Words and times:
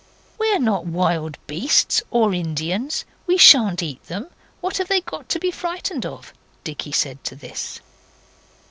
'We're 0.39 0.57
not 0.57 0.87
wild 0.87 1.37
beasts 1.45 2.01
or 2.09 2.33
Indians; 2.33 3.05
we 3.27 3.37
shan't 3.37 3.83
eat 3.83 4.03
them. 4.05 4.29
What 4.59 4.77
have 4.77 4.87
they 4.87 5.01
got 5.01 5.29
to 5.29 5.39
be 5.39 5.51
frightened 5.51 6.07
of?' 6.07 6.33
Dicky 6.63 6.91
said 6.91 7.19
this. 7.25 7.81